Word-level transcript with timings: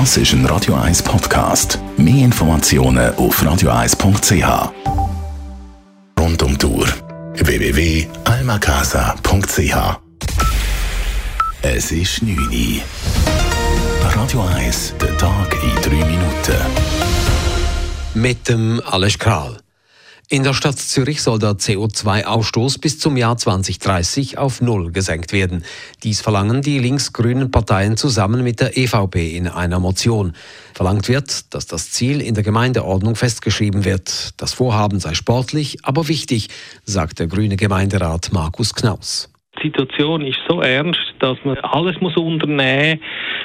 Das 0.00 0.16
ist 0.16 0.32
ein 0.32 0.44
Radio 0.46 0.74
1 0.74 1.04
Podcast. 1.04 1.78
Mehr 1.96 2.24
Informationen 2.24 3.14
auf 3.14 3.40
radio1.ch. 3.40 4.72
Rund 6.18 6.42
um 6.42 6.58
Tour 6.58 6.88
www.almacasa.ch. 7.36 10.00
Es 11.62 11.92
ist 11.92 12.24
9 12.24 12.36
Uhr. 12.36 12.80
Radio 14.16 14.42
1, 14.56 14.94
der 15.00 15.16
Tag 15.16 15.54
in 15.62 15.80
3 15.80 15.90
Minuten. 16.06 16.56
Mit 18.14 18.48
dem 18.48 18.82
Alles 18.84 19.16
Kral. 19.16 19.58
In 20.30 20.42
der 20.42 20.54
Stadt 20.54 20.78
Zürich 20.78 21.20
soll 21.20 21.38
der 21.38 21.52
CO2-Ausstoß 21.52 22.80
bis 22.80 22.98
zum 22.98 23.18
Jahr 23.18 23.36
2030 23.36 24.38
auf 24.38 24.62
Null 24.62 24.90
gesenkt 24.90 25.34
werden. 25.34 25.64
Dies 26.02 26.22
verlangen 26.22 26.62
die 26.62 26.78
links-grünen 26.78 27.50
Parteien 27.50 27.98
zusammen 27.98 28.42
mit 28.42 28.58
der 28.58 28.78
EVP 28.78 29.36
in 29.36 29.48
einer 29.48 29.80
Motion. 29.80 30.34
Verlangt 30.72 31.08
wird, 31.08 31.52
dass 31.52 31.66
das 31.66 31.90
Ziel 31.90 32.22
in 32.22 32.34
der 32.34 32.42
Gemeindeordnung 32.42 33.16
festgeschrieben 33.16 33.84
wird. 33.84 34.32
Das 34.38 34.54
Vorhaben 34.54 34.98
sei 34.98 35.12
sportlich, 35.12 35.84
aber 35.84 36.08
wichtig, 36.08 36.48
sagt 36.86 37.18
der 37.18 37.26
grüne 37.26 37.56
Gemeinderat 37.56 38.32
Markus 38.32 38.74
Knaus. 38.74 39.28
Situation 39.64 40.24
ist 40.26 40.38
so 40.48 40.60
ernst, 40.60 41.00
dass 41.18 41.38
man 41.44 41.56
alles 41.58 42.00
muss 42.00 42.16
unternehmen 42.16 43.00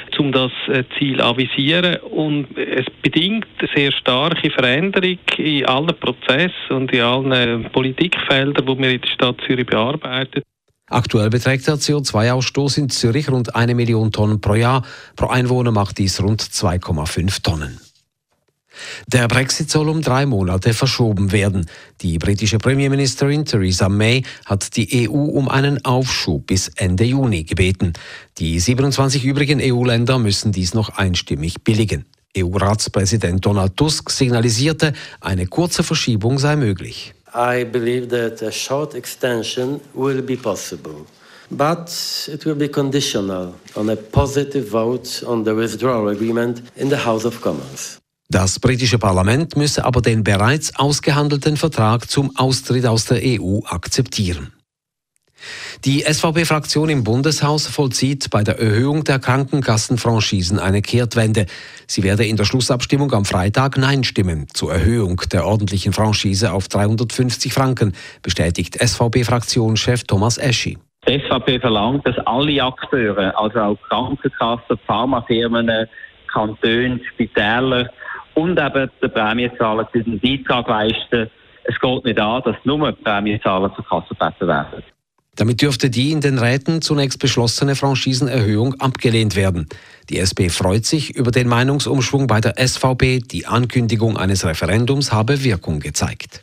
muss, 0.10 0.20
um 0.20 0.32
das 0.32 0.52
äh, 0.68 0.84
Ziel 0.98 1.22
avisieren. 1.22 1.98
Und 2.12 2.58
es 2.58 2.86
bedingt 3.02 3.48
eine 3.60 3.70
sehr 3.74 3.92
starke 3.92 4.52
Veränderung 4.52 5.18
in 5.38 5.66
allen 5.66 5.96
Prozessen 6.00 6.72
und 6.72 6.92
in 6.92 7.02
allen 7.02 7.64
Politikfeldern, 7.72 8.66
die 8.66 8.82
wir 8.82 8.92
in 8.92 9.02
der 9.02 9.08
Stadt 9.08 9.38
Zürich 9.46 9.66
bearbeiten. 9.66 10.42
Aktuell 10.90 11.30
beträgt 11.30 11.68
der 11.68 11.76
CO2-Ausstoß 11.76 12.80
in 12.80 12.90
Zürich 12.90 13.30
rund 13.30 13.56
eine 13.56 13.76
Million 13.76 14.12
Tonnen 14.12 14.42
pro 14.42 14.56
Jahr. 14.56 14.84
Pro 15.16 15.28
Einwohner 15.28 15.72
macht 15.72 16.00
dies 16.00 16.22
rund 16.22 16.42
2,5 16.42 17.44
Tonnen. 17.44 17.80
Der 19.08 19.28
Brexit 19.28 19.70
soll 19.70 19.90
um 19.90 20.02
drei 20.02 20.26
Monate 20.26 20.74
verschoben 20.74 21.32
werden. 21.32 21.66
Die 22.02 22.18
britische 22.18 22.58
Premierministerin 22.58 23.46
Theresa 23.46 23.90
May 23.90 24.24
hat 24.46 24.76
die 24.76 25.10
EU 25.10 25.14
um 25.14 25.50
einen 25.50 25.84
Aufschub 25.86 26.48
bis 26.48 26.70
Ende 26.76 27.04
Juni 27.04 27.44
gebeten. 27.44 27.94
Die 28.38 28.60
27 28.60 29.26
übrigen 29.26 29.60
EU-Länder 29.62 30.20
müssen 30.20 30.52
dies 30.52 30.74
noch 30.74 30.90
einstimmig 30.90 31.64
billigen. 31.64 32.06
EU-Ratspräsident 32.38 33.46
Donald 33.46 33.76
Tusk 33.76 34.10
signalisierte, 34.12 34.94
eine 35.20 35.48
kurze 35.48 35.84
Verschiebung 35.84 36.38
sei 36.38 36.56
möglich. 36.56 37.14
I 37.34 37.64
believe 37.64 38.08
that 38.08 38.42
a 38.42 38.52
short 38.52 38.96
extension 38.96 39.80
will 39.94 40.22
be 40.22 40.36
possible. 40.36 41.06
But 41.52 41.90
it 42.28 42.46
will 42.46 42.56
be 42.56 42.68
conditional 42.68 43.56
on 43.76 43.90
a 43.90 43.96
positive 43.96 44.70
vote 44.70 45.24
on 45.26 45.44
the 45.44 45.56
withdrawal 45.56 46.10
agreement 46.10 46.62
in 46.76 46.90
the 46.90 46.98
House 46.98 47.26
of 47.26 47.42
Commons. 47.42 48.00
Das 48.32 48.60
britische 48.60 49.00
Parlament 49.00 49.58
müsse 49.58 49.86
aber 49.86 50.02
den 50.02 50.24
bereits 50.24 50.78
ausgehandelten 50.78 51.58
Vertrag 51.58 52.08
zum 52.12 52.38
Austritt 52.38 52.86
aus 52.86 53.06
der 53.06 53.22
EU 53.24 53.62
akzeptieren. 53.66 54.54
Die 55.84 56.02
SVP-Fraktion 56.02 56.90
im 56.90 57.04
Bundeshaus 57.04 57.66
vollzieht 57.66 58.30
bei 58.30 58.44
der 58.44 58.60
Erhöhung 58.60 59.04
der 59.04 59.18
Krankenkassenfranchisen 59.18 60.60
eine 60.60 60.84
Kehrtwende. 60.84 61.48
Sie 61.88 62.04
werde 62.04 62.24
in 62.24 62.36
der 62.36 62.44
Schlussabstimmung 62.44 63.12
am 63.14 63.26
Freitag 63.26 63.78
Nein 63.78 64.04
stimmen 64.04 64.46
zur 64.54 64.74
Erhöhung 64.74 65.20
der 65.32 65.48
ordentlichen 65.48 65.94
Franchise 65.94 66.52
auf 66.52 66.68
350 66.68 67.52
Franken, 67.52 67.96
bestätigt 68.22 68.76
SVP-Fraktionschef 68.80 70.04
Thomas 70.04 70.38
Eschi. 70.38 70.78
Die 71.08 71.20
SVP 71.20 71.60
verlangt, 71.60 72.06
dass 72.06 72.18
alle 72.28 72.62
Akteure, 72.62 73.34
also 73.40 73.60
auch 73.60 73.78
Krankenkassen, 73.88 74.78
Pharmafirmen, 74.86 75.88
Kantone, 76.32 77.00
Spitäler, 77.14 77.90
und 78.36 78.60
eben 78.60 78.90
der 79.02 79.08
Prämienzahler 79.08 79.88
diesen 79.94 80.20
Beitrag 80.20 80.68
leisten. 80.68 81.30
Es 81.64 81.80
geht 81.80 82.06
nicht 82.06 82.20
an, 82.20 82.42
dass 82.44 82.56
nur 82.64 82.92
Prämienzahler 82.92 83.74
zur 83.76 83.86
Kasse 83.86 84.16
gebeten 84.16 84.48
werden. 84.48 84.84
Damit 85.36 85.62
dürfte 85.62 85.90
die 85.90 86.12
in 86.12 86.20
den 86.20 86.38
Räten 86.38 86.82
zunächst 86.82 87.20
beschlossene 87.20 87.76
Franchisenerhöhung 87.76 88.74
abgelehnt 88.82 89.38
werden. 89.38 89.70
Die 90.10 90.18
SP 90.20 90.52
freut 90.52 90.86
sich 90.86 91.16
über 91.16 91.32
den 91.32 91.48
Meinungsumschwung 91.48 92.28
bei 92.28 92.42
der 92.42 92.56
SVP. 92.58 93.20
Die 93.20 93.46
Ankündigung 93.46 94.18
eines 94.18 94.46
Referendums 94.46 95.14
habe 95.14 95.44
Wirkung 95.44 95.80
gezeigt. 95.80 96.42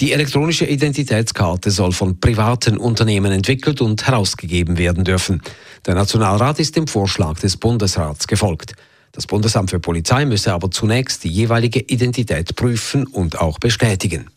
Die 0.00 0.12
elektronische 0.12 0.66
Identitätskarte 0.66 1.70
soll 1.70 1.92
von 1.92 2.20
privaten 2.20 2.76
Unternehmen 2.76 3.32
entwickelt 3.32 3.80
und 3.80 4.06
herausgegeben 4.06 4.76
werden 4.76 5.04
dürfen. 5.04 5.42
Der 5.86 5.94
Nationalrat 5.94 6.58
ist 6.58 6.76
dem 6.76 6.86
Vorschlag 6.86 7.38
des 7.40 7.56
Bundesrats 7.56 8.26
gefolgt. 8.26 8.74
Das 9.12 9.26
Bundesamt 9.26 9.68
für 9.68 9.78
Polizei 9.78 10.24
müsse 10.24 10.54
aber 10.54 10.70
zunächst 10.70 11.22
die 11.24 11.28
jeweilige 11.28 11.80
Identität 11.80 12.56
prüfen 12.56 13.06
und 13.06 13.38
auch 13.38 13.58
bestätigen. 13.58 14.30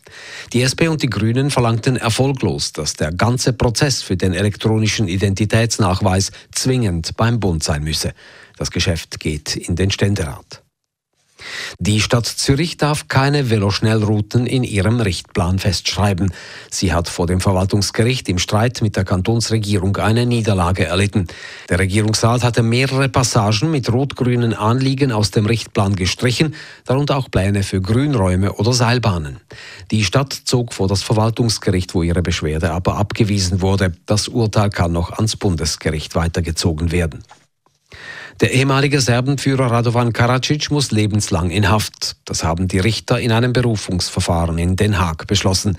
Die 0.52 0.60
SP 0.60 0.88
und 0.88 1.02
die 1.02 1.08
Grünen 1.08 1.50
verlangten 1.50 1.96
erfolglos, 1.96 2.72
dass 2.72 2.92
der 2.92 3.10
ganze 3.10 3.54
Prozess 3.54 4.02
für 4.02 4.18
den 4.18 4.34
elektronischen 4.34 5.08
Identitätsnachweis 5.08 6.30
zwingend 6.52 7.16
beim 7.16 7.40
Bund 7.40 7.64
sein 7.64 7.84
müsse. 7.84 8.12
Das 8.58 8.70
Geschäft 8.70 9.18
geht 9.18 9.56
in 9.56 9.76
den 9.76 9.90
Ständerat. 9.90 10.62
Die 11.78 12.00
Stadt 12.00 12.26
Zürich 12.26 12.76
darf 12.76 13.08
keine 13.08 13.50
Veloschnellrouten 13.50 14.46
in 14.46 14.64
ihrem 14.64 15.00
Richtplan 15.00 15.58
festschreiben. 15.58 16.32
Sie 16.70 16.92
hat 16.92 17.08
vor 17.08 17.26
dem 17.26 17.40
Verwaltungsgericht 17.40 18.28
im 18.28 18.38
Streit 18.38 18.82
mit 18.82 18.96
der 18.96 19.04
Kantonsregierung 19.04 19.96
eine 19.96 20.26
Niederlage 20.26 20.84
erlitten. 20.84 21.26
Der 21.68 21.78
Regierungsrat 21.78 22.42
hatte 22.42 22.62
mehrere 22.62 23.08
Passagen 23.08 23.70
mit 23.70 23.92
rot-grünen 23.92 24.54
Anliegen 24.54 25.12
aus 25.12 25.30
dem 25.30 25.46
Richtplan 25.46 25.96
gestrichen, 25.96 26.54
darunter 26.84 27.16
auch 27.16 27.30
Pläne 27.30 27.62
für 27.62 27.80
Grünräume 27.80 28.52
oder 28.54 28.72
Seilbahnen. 28.72 29.38
Die 29.90 30.04
Stadt 30.04 30.32
zog 30.32 30.72
vor 30.72 30.88
das 30.88 31.02
Verwaltungsgericht, 31.02 31.94
wo 31.94 32.02
ihre 32.02 32.22
Beschwerde 32.22 32.72
aber 32.72 32.96
abgewiesen 32.96 33.60
wurde. 33.60 33.92
Das 34.06 34.28
Urteil 34.28 34.70
kann 34.70 34.92
noch 34.92 35.12
ans 35.12 35.36
Bundesgericht 35.36 36.14
weitergezogen 36.14 36.92
werden. 36.92 37.22
Der 38.40 38.52
ehemalige 38.52 39.00
Serbenführer 39.00 39.70
Radovan 39.70 40.12
Karadzic 40.12 40.70
muss 40.70 40.90
lebenslang 40.90 41.48
in 41.48 41.70
Haft. 41.70 42.16
Das 42.26 42.44
haben 42.44 42.68
die 42.68 42.78
Richter 42.78 43.18
in 43.18 43.32
einem 43.32 43.54
Berufungsverfahren 43.54 44.58
in 44.58 44.76
Den 44.76 44.98
Haag 44.98 45.26
beschlossen. 45.26 45.78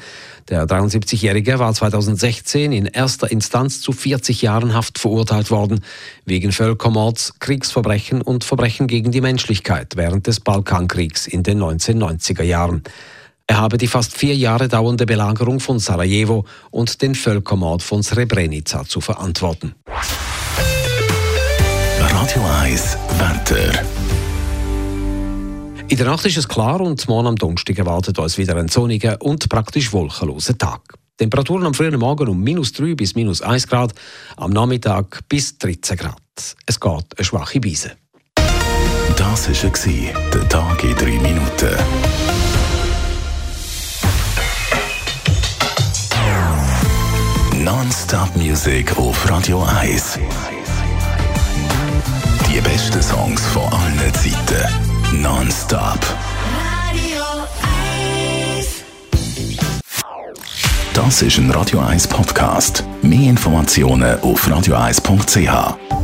Der 0.49 0.65
73-Jährige 0.65 1.59
war 1.59 1.71
2016 1.71 2.71
in 2.71 2.87
erster 2.87 3.29
Instanz 3.29 3.79
zu 3.79 3.91
40 3.91 4.41
Jahren 4.41 4.73
Haft 4.73 4.97
verurteilt 4.97 5.51
worden, 5.51 5.83
wegen 6.25 6.51
Völkermords, 6.51 7.35
Kriegsverbrechen 7.39 8.23
und 8.23 8.43
Verbrechen 8.43 8.87
gegen 8.87 9.11
die 9.11 9.21
Menschlichkeit 9.21 9.95
während 9.95 10.25
des 10.25 10.39
Balkankriegs 10.39 11.27
in 11.27 11.43
den 11.43 11.61
1990er 11.61 12.43
Jahren. 12.43 12.81
Er 13.45 13.57
habe 13.57 13.77
die 13.77 13.87
fast 13.87 14.17
vier 14.17 14.35
Jahre 14.35 14.67
dauernde 14.67 15.05
Belagerung 15.05 15.59
von 15.59 15.77
Sarajevo 15.77 16.45
und 16.71 17.03
den 17.03 17.13
Völkermord 17.13 17.83
von 17.83 18.01
Srebrenica 18.01 18.83
zu 18.83 18.99
verantworten. 18.99 19.75
Radio 22.11 22.41
1 22.61 22.97
Wetter. 23.17 23.83
In 25.87 25.97
der 25.97 26.05
Nacht 26.05 26.25
ist 26.25 26.37
es 26.37 26.47
klar 26.47 26.81
und 26.81 27.07
morgen 27.07 27.27
am 27.27 27.35
Donnerstag 27.35 27.77
erwartet 27.77 28.19
uns 28.19 28.37
wieder 28.37 28.55
ein 28.55 28.67
sonniger 28.67 29.21
und 29.21 29.47
praktisch 29.49 29.93
wolkenloser 29.93 30.57
Tag. 30.57 30.81
Temperaturen 31.17 31.65
am 31.65 31.73
frühen 31.73 31.97
Morgen 31.99 32.27
um 32.27 32.41
minus 32.41 32.73
3 32.73 32.95
bis 32.95 33.15
minus 33.15 33.41
1 33.41 33.67
Grad, 33.67 33.93
am 34.35 34.51
Nachmittag 34.51 35.21
bis 35.29 35.57
13 35.57 35.97
Grad. 35.97 36.21
Es 36.65 36.79
geht 36.79 37.17
eine 37.17 37.25
schwache 37.25 37.59
Beise. 37.59 37.91
Das 39.15 39.49
war 39.49 40.31
der 40.33 40.49
Tag 40.49 40.83
in 40.83 40.95
3 40.95 41.05
Minuten. 41.05 41.75
Non-Stop 47.63 48.35
Music 48.35 48.97
auf 48.97 49.29
Radio 49.29 49.63
1. 49.63 50.19
Songs 53.37 53.45
von 53.47 53.63
allen 53.73 54.13
Zeiten. 54.13 55.21
Non-stop. 55.21 55.99
Radio 56.89 57.23
1. 58.55 58.83
Das 60.93 61.21
ist 61.21 61.37
ein 61.37 61.51
Radio 61.51 61.79
1 61.79 62.07
Podcast. 62.07 62.83
Mehr 63.01 63.29
Informationen 63.29 64.19
auf 64.21 64.47
radio1.ch. 64.47 65.96